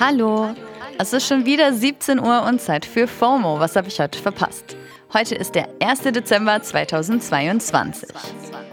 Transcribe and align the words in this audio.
Hallo. 0.00 0.52
Es 0.98 1.12
ist 1.12 1.28
schon 1.28 1.46
wieder 1.46 1.72
17 1.72 2.18
Uhr 2.18 2.42
und 2.42 2.60
Zeit 2.60 2.84
für 2.84 3.06
FOMO. 3.06 3.60
Was 3.60 3.76
habe 3.76 3.86
ich 3.86 4.00
heute 4.00 4.18
verpasst? 4.18 4.76
Heute 5.12 5.36
ist 5.36 5.54
der 5.54 5.68
1. 5.80 6.00
Dezember 6.00 6.60
2022. 6.60 8.08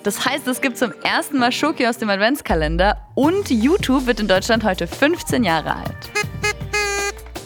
Das 0.01 0.25
heißt, 0.25 0.47
es 0.47 0.61
gibt 0.61 0.79
zum 0.79 0.91
ersten 1.03 1.37
Mal 1.37 1.51
Schoki 1.51 1.85
aus 1.85 1.99
dem 1.99 2.09
Adventskalender 2.09 2.97
und 3.13 3.51
YouTube 3.51 4.07
wird 4.07 4.19
in 4.19 4.27
Deutschland 4.27 4.63
heute 4.63 4.87
15 4.87 5.43
Jahre 5.43 5.75
alt. 5.75 6.11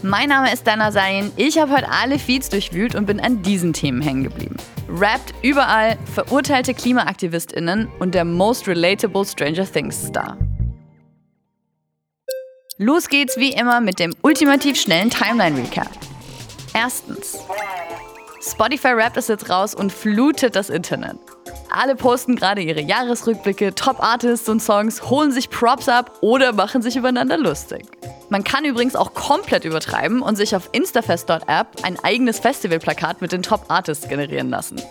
Mein 0.04 0.30
Name 0.30 0.54
ist 0.54 0.66
Dana 0.66 0.94
Sayin. 0.94 1.34
Ich 1.36 1.58
habe 1.58 1.74
heute 1.74 1.92
alle 1.92 2.18
Feeds 2.18 2.48
durchwühlt 2.48 2.96
und 2.96 3.08
bin 3.08 3.20
an 3.20 3.42
diesen 3.42 3.74
Themen 3.74 4.02
hängen 4.02 4.24
geblieben. 4.24 4.56
Rappt 4.88 5.34
überall, 5.42 5.98
verurteilte 6.14 6.74
KlimaaktivistInnen 6.74 7.90
und 8.00 8.16
der 8.16 8.24
most 8.24 8.70
relatable 8.70 9.26
Stranger 9.26 9.70
Things 9.70 10.08
Star. 10.08 10.38
Los 12.78 13.08
geht's 13.08 13.38
wie 13.38 13.54
immer 13.54 13.80
mit 13.80 14.00
dem 14.00 14.14
ultimativ 14.22 14.78
schnellen 14.78 15.10
Timeline 15.10 15.58
Recap. 15.58 15.88
Erstens. 16.74 17.40
Spotify 18.42 18.90
Rap 18.90 19.16
ist 19.16 19.30
jetzt 19.30 19.50
raus 19.50 19.74
und 19.74 19.94
flutet 19.94 20.58
das 20.58 20.70
Internet. 20.70 21.16
Alle 21.70 21.96
posten 21.96 22.36
gerade 22.36 22.62
ihre 22.62 22.82
Jahresrückblicke, 22.82 23.74
Top-Artists 23.76 24.50
und 24.50 24.62
Songs, 24.62 25.10
holen 25.10 25.32
sich 25.32 25.50
Props 25.50 25.88
ab 25.88 26.18
oder 26.20 26.52
machen 26.52 26.82
sich 26.82 26.98
übereinander 26.98 27.38
lustig. 27.38 27.86
Man 28.28 28.44
kann 28.44 28.66
übrigens 28.66 28.98
auch 28.98 29.14
komplett 29.14 29.64
übertreiben 29.64 30.22
und 30.22 30.36
sich 30.36 30.54
auf 30.54 30.68
Instafest.app 30.74 31.68
ein 31.84 31.98
eigenes 32.04 32.40
Festivalplakat 32.40 33.22
mit 33.22 33.32
den 33.32 33.42
Top-Artists 33.42 34.10
generieren 34.10 34.50
lassen. 34.50 34.82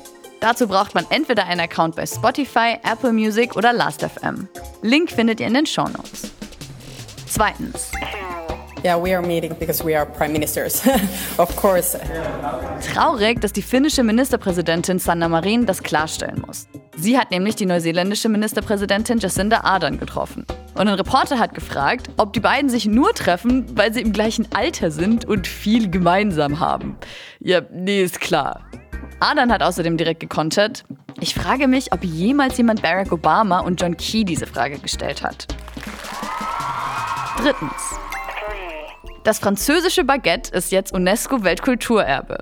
Dazu 0.41 0.69
braucht 0.69 0.95
man 0.95 1.05
entweder 1.11 1.45
einen 1.45 1.61
Account 1.61 1.97
bei 1.97 2.07
Spotify, 2.07 2.79
Apple 2.83 3.13
Music 3.13 3.57
oder 3.57 3.75
Last.fm. 3.75 4.49
Link 4.81 5.11
findet 5.11 5.41
ihr 5.41 5.49
in 5.49 5.55
den 5.55 5.67
Show 5.67 5.85
Notes. 5.85 6.24
Zweitens. 7.35 7.91
Yeah, 8.85 8.97
we 8.97 9.13
are 9.13 9.21
meeting 9.21 9.57
because 9.59 9.85
we 9.85 9.99
are 9.99 10.07
prime 10.07 10.33
ministers. 10.33 10.87
of 11.39 11.57
course. 11.57 11.99
Traurig, 12.93 13.41
dass 13.41 13.53
die 13.53 13.63
finnische 13.63 14.05
Ministerpräsidentin 14.05 15.01
Sanna 15.01 15.29
Marin 15.29 15.67
das 15.67 15.83
klarstellen 15.83 16.45
muss. 16.47 16.69
Sie 16.97 17.19
hat 17.19 17.33
nämlich 17.33 17.57
die 17.57 17.67
neuseeländische 17.67 18.29
Ministerpräsidentin 18.29 19.19
Jacinda 19.19 19.63
Ardern 19.65 19.99
getroffen. 19.99 20.47
Und 20.75 20.87
ein 20.87 20.95
Reporter 20.95 21.41
hat 21.41 21.55
gefragt, 21.55 22.09
ob 22.19 22.35
die 22.35 22.41
beiden 22.41 22.71
sich 22.71 22.87
nur 22.87 23.13
treffen, 23.15 23.67
weil 23.77 23.93
sie 23.93 24.03
im 24.03 24.13
gleichen 24.13 24.47
Alter 24.55 24.93
sind 24.93 25.25
und 25.25 25.49
viel 25.49 25.91
gemeinsam 25.91 26.61
haben. 26.61 26.97
Ja, 27.41 27.63
nee, 27.73 28.05
ist 28.05 28.21
klar. 28.21 28.61
Ardern 29.19 29.51
hat 29.51 29.65
außerdem 29.65 29.97
direkt 29.97 30.21
gekontert. 30.21 30.85
Ich 31.21 31.35
frage 31.35 31.67
mich, 31.67 31.93
ob 31.93 32.05
jemals 32.05 32.59
jemand 32.59 32.83
Barack 32.83 33.11
Obama 33.11 33.59
und 33.59 33.81
John 33.81 33.97
Key 33.97 34.23
diese 34.23 34.47
Frage 34.47 34.79
gestellt 34.79 35.25
hat. 35.25 35.49
Drittens. 37.37 37.99
Das 39.25 39.39
französische 39.39 40.05
Baguette 40.05 40.53
ist 40.53 40.71
jetzt 40.71 40.93
UNESCO-Weltkulturerbe. 40.93 42.39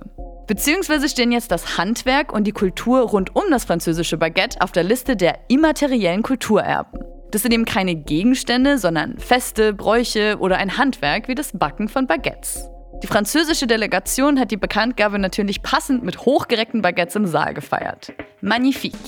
Beziehungsweise 0.47 1.09
stehen 1.09 1.33
jetzt 1.33 1.51
das 1.51 1.79
Handwerk 1.79 2.33
und 2.33 2.45
die 2.45 2.53
Kultur 2.53 3.01
rund 3.01 3.35
um 3.35 3.45
das 3.51 3.65
französische 3.65 4.17
Baguette 4.17 4.61
auf 4.61 4.73
der 4.73 4.83
Liste 4.83 5.17
der 5.17 5.39
immateriellen 5.49 6.23
Kulturerben. 6.23 7.01
Das 7.31 7.43
sind 7.43 7.55
eben 7.55 7.65
keine 7.65 7.95
Gegenstände, 7.95 8.77
sondern 8.77 9.19
Feste, 9.19 9.73
Bräuche 9.73 10.37
oder 10.39 10.59
ein 10.59 10.77
Handwerk 10.77 11.29
wie 11.29 11.35
das 11.35 11.53
Backen 11.53 11.89
von 11.89 12.07
Baguettes. 12.07 12.69
Die 13.03 13.07
französische 13.07 13.67
Delegation 13.67 14.39
hat 14.39 14.51
die 14.51 14.57
Bekanntgabe 14.57 15.19
natürlich 15.19 15.63
passend 15.63 16.05
mit 16.05 16.19
hochgereckten 16.19 16.83
Baguettes 16.83 17.17
im 17.17 17.27
Saal 17.27 17.55
gefeiert. 17.55 18.13
Magnifique. 18.43 18.99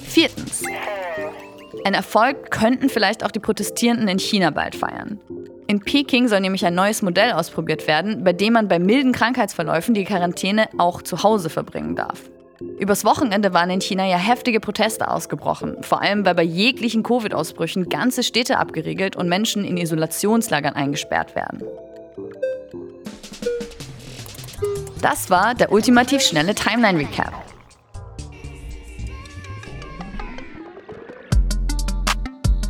Viertens. 0.00 0.64
Ein 1.84 1.94
Erfolg 1.94 2.50
könnten 2.50 2.88
vielleicht 2.88 3.24
auch 3.24 3.30
die 3.30 3.40
Protestierenden 3.40 4.08
in 4.08 4.18
China 4.18 4.50
bald 4.50 4.74
feiern. 4.74 5.20
In 5.68 5.80
Peking 5.80 6.28
soll 6.28 6.40
nämlich 6.40 6.64
ein 6.64 6.74
neues 6.74 7.02
Modell 7.02 7.32
ausprobiert 7.32 7.88
werden, 7.88 8.22
bei 8.24 8.32
dem 8.32 8.52
man 8.52 8.68
bei 8.68 8.78
milden 8.78 9.12
Krankheitsverläufen 9.12 9.94
die 9.94 10.04
Quarantäne 10.04 10.68
auch 10.78 11.02
zu 11.02 11.22
Hause 11.22 11.50
verbringen 11.50 11.96
darf. 11.96 12.30
Übers 12.78 13.04
Wochenende 13.04 13.52
waren 13.52 13.70
in 13.70 13.80
China 13.80 14.06
ja 14.06 14.16
heftige 14.16 14.60
Proteste 14.60 15.10
ausgebrochen, 15.10 15.82
vor 15.82 16.00
allem 16.00 16.24
weil 16.24 16.34
bei 16.34 16.42
jeglichen 16.42 17.02
Covid-Ausbrüchen 17.02 17.88
ganze 17.88 18.22
Städte 18.22 18.58
abgeriegelt 18.58 19.16
und 19.16 19.28
Menschen 19.28 19.64
in 19.64 19.76
Isolationslagern 19.76 20.74
eingesperrt 20.74 21.34
werden. 21.34 21.62
Das 25.02 25.28
war 25.30 25.54
der 25.54 25.70
ultimativ 25.72 26.22
schnelle 26.22 26.54
Timeline-Recap. 26.54 27.55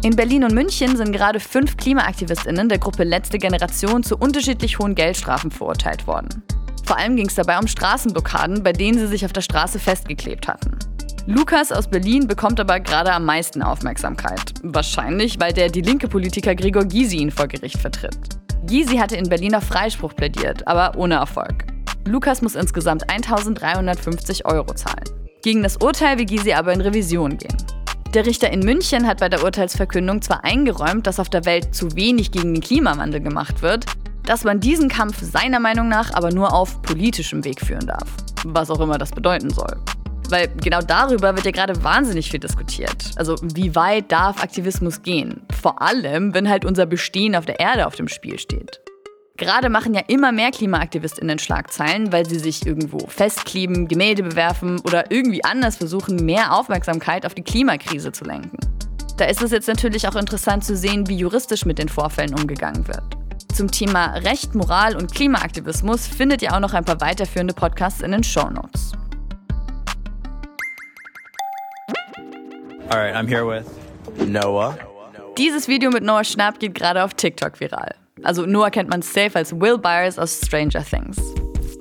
In 0.06 0.14
Berlin 0.14 0.44
und 0.44 0.54
München 0.54 0.96
sind 0.96 1.10
gerade 1.10 1.40
fünf 1.40 1.76
KlimaaktivistInnen 1.76 2.68
der 2.68 2.78
Gruppe 2.78 3.02
Letzte 3.02 3.38
Generation 3.38 4.04
zu 4.04 4.16
unterschiedlich 4.16 4.78
hohen 4.78 4.94
Geldstrafen 4.94 5.50
verurteilt 5.50 6.06
worden. 6.06 6.44
Vor 6.84 6.96
allem 6.96 7.16
ging 7.16 7.26
es 7.26 7.34
dabei 7.34 7.58
um 7.58 7.66
Straßenblockaden, 7.66 8.62
bei 8.62 8.72
denen 8.72 9.00
sie 9.00 9.08
sich 9.08 9.24
auf 9.24 9.32
der 9.32 9.40
Straße 9.40 9.80
festgeklebt 9.80 10.46
hatten. 10.46 10.78
Lukas 11.26 11.72
aus 11.72 11.88
Berlin 11.88 12.28
bekommt 12.28 12.60
aber 12.60 12.78
gerade 12.78 13.12
am 13.12 13.24
meisten 13.24 13.62
Aufmerksamkeit. 13.62 14.54
Wahrscheinlich, 14.62 15.40
weil 15.40 15.52
der 15.52 15.70
die 15.70 15.82
linke 15.82 16.06
Politiker 16.06 16.54
Gregor 16.54 16.84
Gysi 16.84 17.16
ihn 17.16 17.32
vor 17.32 17.48
Gericht 17.48 17.78
vertritt. 17.78 18.38
Gysi 18.64 18.98
hatte 18.98 19.16
in 19.16 19.28
Berlin 19.28 19.56
auf 19.56 19.64
Freispruch 19.64 20.14
plädiert, 20.14 20.68
aber 20.68 20.96
ohne 20.96 21.16
Erfolg. 21.16 21.66
Lukas 22.04 22.42
muss 22.42 22.54
insgesamt 22.54 23.10
1350 23.10 24.46
Euro 24.46 24.72
zahlen. 24.72 25.10
Gegen 25.42 25.64
das 25.64 25.78
Urteil 25.78 26.16
will 26.16 26.26
Gysi 26.26 26.52
aber 26.52 26.72
in 26.72 26.80
Revision 26.80 27.36
gehen. 27.36 27.75
Der 28.14 28.24
Richter 28.24 28.50
in 28.50 28.60
München 28.60 29.06
hat 29.06 29.20
bei 29.20 29.28
der 29.28 29.44
Urteilsverkündung 29.44 30.22
zwar 30.22 30.44
eingeräumt, 30.44 31.06
dass 31.06 31.20
auf 31.20 31.28
der 31.28 31.44
Welt 31.44 31.74
zu 31.74 31.94
wenig 31.96 32.30
gegen 32.30 32.54
den 32.54 32.62
Klimawandel 32.62 33.20
gemacht 33.20 33.62
wird, 33.62 33.84
dass 34.24 34.44
man 34.44 34.60
diesen 34.60 34.88
Kampf 34.88 35.20
seiner 35.20 35.60
Meinung 35.60 35.88
nach 35.88 36.14
aber 36.14 36.32
nur 36.32 36.52
auf 36.52 36.80
politischem 36.82 37.44
Weg 37.44 37.60
führen 37.60 37.86
darf. 37.86 38.08
Was 38.44 38.70
auch 38.70 38.80
immer 38.80 38.98
das 38.98 39.10
bedeuten 39.10 39.50
soll. 39.50 39.76
Weil 40.28 40.48
genau 40.62 40.80
darüber 40.80 41.34
wird 41.36 41.46
ja 41.46 41.52
gerade 41.52 41.84
wahnsinnig 41.84 42.30
viel 42.30 42.40
diskutiert. 42.40 43.12
Also 43.16 43.36
wie 43.42 43.74
weit 43.74 44.10
darf 44.10 44.42
Aktivismus 44.42 45.02
gehen? 45.02 45.42
Vor 45.60 45.80
allem, 45.82 46.34
wenn 46.34 46.48
halt 46.48 46.64
unser 46.64 46.86
Bestehen 46.86 47.36
auf 47.36 47.44
der 47.44 47.60
Erde 47.60 47.86
auf 47.86 47.96
dem 47.96 48.08
Spiel 48.08 48.38
steht. 48.38 48.80
Gerade 49.36 49.68
machen 49.68 49.92
ja 49.92 50.00
immer 50.08 50.32
mehr 50.32 50.50
KlimaaktivistInnen 50.50 51.38
Schlagzeilen, 51.38 52.10
weil 52.10 52.26
sie 52.26 52.38
sich 52.38 52.66
irgendwo 52.66 53.06
festkleben, 53.06 53.86
Gemälde 53.86 54.22
bewerfen 54.22 54.80
oder 54.80 55.10
irgendwie 55.10 55.44
anders 55.44 55.76
versuchen, 55.76 56.24
mehr 56.24 56.54
Aufmerksamkeit 56.54 57.26
auf 57.26 57.34
die 57.34 57.42
Klimakrise 57.42 58.12
zu 58.12 58.24
lenken. 58.24 58.56
Da 59.18 59.26
ist 59.26 59.42
es 59.42 59.50
jetzt 59.50 59.68
natürlich 59.68 60.08
auch 60.08 60.16
interessant 60.16 60.64
zu 60.64 60.74
sehen, 60.74 61.06
wie 61.08 61.16
juristisch 61.16 61.66
mit 61.66 61.78
den 61.78 61.88
Vorfällen 61.88 62.34
umgegangen 62.34 62.86
wird. 62.88 63.02
Zum 63.54 63.70
Thema 63.70 64.14
Recht, 64.16 64.54
Moral 64.54 64.96
und 64.96 65.14
Klimaaktivismus 65.14 66.06
findet 66.06 66.40
ihr 66.42 66.54
auch 66.54 66.60
noch 66.60 66.72
ein 66.72 66.84
paar 66.84 67.00
weiterführende 67.00 67.54
Podcasts 67.54 68.00
in 68.00 68.12
den 68.12 68.24
Show 68.24 68.48
Notes. 68.48 68.92
Alright, 72.88 73.14
I'm 73.14 73.26
here 73.26 73.46
with 73.46 73.66
Noah. 74.26 74.78
Dieses 75.36 75.68
Video 75.68 75.90
mit 75.90 76.02
Noah 76.02 76.24
Schnapp 76.24 76.58
geht 76.58 76.74
gerade 76.74 77.04
auf 77.04 77.12
TikTok 77.14 77.58
viral. 77.60 77.94
Also 78.26 78.44
Noah 78.44 78.70
kennt 78.70 78.90
man 78.90 79.02
safe 79.02 79.36
als 79.36 79.52
Will 79.52 79.78
Byers 79.78 80.18
aus 80.18 80.40
Stranger 80.44 80.84
Things. 80.84 81.16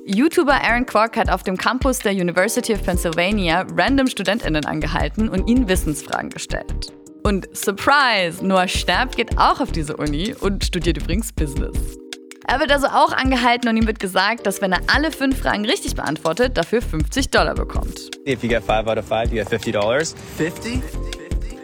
YouTuber 0.04 0.62
Aaron 0.62 0.86
Kwok 0.86 1.16
hat 1.16 1.28
auf 1.28 1.42
dem 1.42 1.56
Campus 1.56 1.98
der 1.98 2.12
University 2.12 2.72
of 2.72 2.84
Pennsylvania 2.84 3.66
random 3.76 4.06
StudentInnen 4.06 4.64
angehalten 4.64 5.28
und 5.28 5.48
ihnen 5.48 5.68
Wissensfragen 5.68 6.30
gestellt. 6.30 6.92
Und 7.24 7.48
Surprise! 7.56 8.46
Noah 8.46 8.68
Schnapp 8.68 9.16
geht 9.16 9.36
auch 9.36 9.58
auf 9.58 9.72
diese 9.72 9.96
Uni 9.96 10.36
und 10.38 10.64
studiert 10.64 10.98
übrigens 10.98 11.32
Business. 11.32 11.76
Er 12.46 12.60
wird 12.60 12.70
also 12.70 12.86
auch 12.86 13.12
angehalten 13.12 13.68
und 13.68 13.76
ihm 13.76 13.88
wird 13.88 13.98
gesagt, 13.98 14.46
dass 14.46 14.62
wenn 14.62 14.70
er 14.70 14.78
alle 14.86 15.10
fünf 15.10 15.40
Fragen 15.40 15.64
richtig 15.64 15.96
beantwortet, 15.96 16.56
dafür 16.56 16.80
50 16.80 17.30
Dollar 17.30 17.54
bekommt. 17.54 18.16
If 18.24 18.44
you 18.44 18.48
get 18.48 18.62
five 18.62 18.86
out 18.86 18.98
of 18.98 19.04
five, 19.04 19.32
you 19.32 19.38
get 19.38 19.48
fifty 19.48 19.72
dollars. 19.72 20.14
50? 20.36 20.80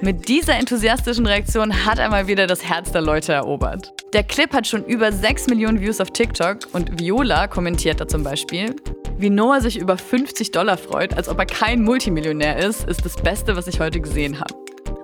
Mit 0.00 0.26
dieser 0.28 0.54
enthusiastischen 0.54 1.24
Reaktion 1.26 1.86
hat 1.86 2.00
er 2.00 2.10
mal 2.10 2.26
wieder 2.26 2.48
das 2.48 2.64
Herz 2.64 2.90
der 2.90 3.02
Leute 3.02 3.32
erobert. 3.32 3.92
Der 4.12 4.24
Clip 4.24 4.52
hat 4.52 4.66
schon 4.66 4.84
über 4.84 5.10
6 5.10 5.46
Millionen 5.46 5.80
Views 5.80 5.98
auf 5.98 6.10
TikTok 6.10 6.58
und 6.74 7.00
Viola 7.00 7.48
kommentiert 7.48 7.98
da 7.98 8.06
zum 8.06 8.22
Beispiel. 8.22 8.76
Wie 9.16 9.30
Noah 9.30 9.62
sich 9.62 9.78
über 9.78 9.96
50 9.96 10.50
Dollar 10.50 10.76
freut, 10.76 11.16
als 11.16 11.30
ob 11.30 11.38
er 11.38 11.46
kein 11.46 11.82
Multimillionär 11.82 12.58
ist, 12.58 12.86
ist 12.86 13.06
das 13.06 13.16
Beste, 13.16 13.56
was 13.56 13.68
ich 13.68 13.80
heute 13.80 14.02
gesehen 14.02 14.38
habe. 14.38 14.54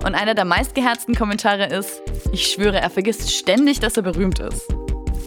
Und 0.05 0.15
einer 0.15 0.35
der 0.35 0.45
meistgeherzten 0.45 1.15
Kommentare 1.15 1.69
ist, 1.69 2.03
ich 2.33 2.49
schwöre, 2.49 2.81
er 2.81 2.91
vergisst 2.91 3.33
ständig, 3.33 3.81
dass 3.81 3.97
er 3.97 4.03
berühmt 4.03 4.41
ist. 4.41 4.69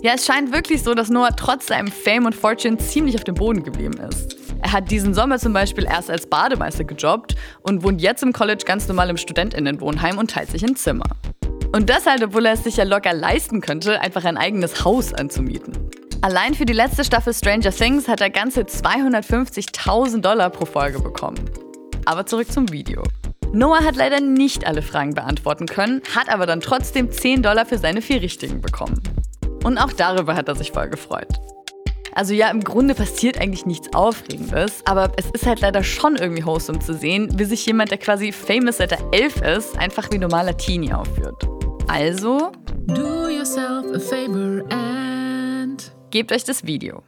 Ja, 0.03 0.11
es 0.13 0.27
scheint 0.27 0.53
wirklich 0.53 0.83
so, 0.83 0.93
dass 0.93 1.09
Noah 1.09 1.35
trotz 1.35 1.65
seinem 1.65 1.91
Fame 1.91 2.27
und 2.27 2.35
Fortune 2.35 2.77
ziemlich 2.77 3.15
auf 3.15 3.23
dem 3.23 3.33
Boden 3.33 3.63
geblieben 3.63 3.99
ist. 4.07 4.37
Er 4.61 4.73
hat 4.73 4.91
diesen 4.91 5.15
Sommer 5.15 5.39
zum 5.39 5.53
Beispiel 5.53 5.85
erst 5.85 6.11
als 6.11 6.27
Bademeister 6.27 6.83
gejobbt 6.83 7.35
und 7.63 7.81
wohnt 7.81 7.99
jetzt 7.99 8.21
im 8.21 8.31
College 8.31 8.63
ganz 8.63 8.87
normal 8.87 9.09
im 9.09 9.17
Studentinnenwohnheim 9.17 10.19
und 10.19 10.29
teilt 10.29 10.51
sich 10.51 10.63
ein 10.63 10.75
Zimmer. 10.75 11.05
Und 11.73 11.89
das 11.89 12.05
halt, 12.05 12.23
obwohl 12.23 12.45
er 12.45 12.53
es 12.53 12.63
sich 12.63 12.77
ja 12.77 12.83
locker 12.83 13.13
leisten 13.13 13.61
könnte, 13.61 14.01
einfach 14.01 14.25
ein 14.25 14.37
eigenes 14.37 14.83
Haus 14.83 15.13
anzumieten. 15.13 15.73
Allein 16.21 16.53
für 16.53 16.65
die 16.65 16.73
letzte 16.73 17.03
Staffel 17.03 17.33
Stranger 17.33 17.71
Things 17.71 18.07
hat 18.07 18.21
er 18.21 18.29
ganze 18.29 18.61
250.000 18.61 20.21
Dollar 20.21 20.49
pro 20.49 20.65
Folge 20.65 20.99
bekommen. 20.99 21.39
Aber 22.05 22.25
zurück 22.25 22.51
zum 22.51 22.71
Video. 22.71 23.03
Noah 23.53 23.83
hat 23.83 23.95
leider 23.95 24.19
nicht 24.19 24.67
alle 24.67 24.81
Fragen 24.81 25.13
beantworten 25.13 25.65
können, 25.65 26.01
hat 26.15 26.29
aber 26.29 26.45
dann 26.45 26.61
trotzdem 26.61 27.11
10 27.11 27.41
Dollar 27.41 27.65
für 27.65 27.77
seine 27.77 28.01
vier 28.01 28.21
Richtigen 28.21 28.61
bekommen. 28.61 29.01
Und 29.63 29.77
auch 29.77 29.93
darüber 29.93 30.35
hat 30.35 30.47
er 30.47 30.55
sich 30.55 30.71
voll 30.71 30.89
gefreut. 30.89 31.27
Also 32.13 32.33
ja, 32.33 32.49
im 32.49 32.63
Grunde 32.63 32.93
passiert 32.93 33.39
eigentlich 33.39 33.65
nichts 33.65 33.93
Aufregendes, 33.93 34.81
aber 34.85 35.13
es 35.17 35.29
ist 35.31 35.45
halt 35.45 35.61
leider 35.61 35.83
schon 35.83 36.17
irgendwie 36.17 36.45
wholesome 36.45 36.79
zu 36.79 36.93
sehen, 36.93 37.29
wie 37.39 37.45
sich 37.45 37.65
jemand, 37.65 37.91
der 37.91 37.97
quasi 37.97 38.31
famous 38.31 38.77
seit 38.77 38.91
er 38.91 38.99
elf 39.13 39.41
ist, 39.41 39.77
einfach 39.77 40.11
wie 40.11 40.17
normaler 40.17 40.57
Teenie 40.57 40.93
aufführt. 40.93 41.47
Also, 41.87 42.51
Do 42.87 43.29
yourself 43.29 43.85
a 43.93 43.99
favor 43.99 44.63
and 44.69 45.91
gebt 46.09 46.31
euch 46.31 46.43
das 46.43 46.65
Video. 46.65 47.03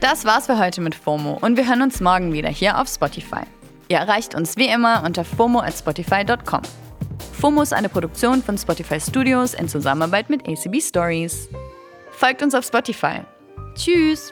Das 0.00 0.24
war's 0.24 0.46
für 0.46 0.58
heute 0.58 0.80
mit 0.80 0.94
FOMO 0.94 1.38
und 1.40 1.56
wir 1.56 1.68
hören 1.68 1.82
uns 1.82 2.00
morgen 2.00 2.32
wieder 2.32 2.48
hier 2.48 2.80
auf 2.80 2.88
Spotify. 2.88 3.42
Ihr 3.88 3.98
erreicht 3.98 4.34
uns 4.34 4.56
wie 4.56 4.68
immer 4.68 5.02
unter 5.04 5.24
FOMO 5.24 5.60
at 5.60 5.74
Spotify.com. 5.74 6.62
FOMO 7.32 7.62
ist 7.62 7.72
eine 7.72 7.88
Produktion 7.88 8.42
von 8.42 8.56
Spotify 8.56 9.00
Studios 9.00 9.54
in 9.54 9.68
Zusammenarbeit 9.68 10.30
mit 10.30 10.48
ACB 10.48 10.80
Stories. 10.80 11.48
Folgt 12.10 12.42
uns 12.42 12.54
auf 12.54 12.64
Spotify. 12.64 13.20
Tschüss! 13.74 14.30